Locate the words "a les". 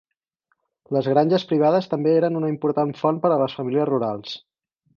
3.37-3.59